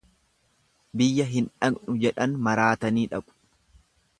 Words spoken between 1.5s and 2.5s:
dhaqnu jedhan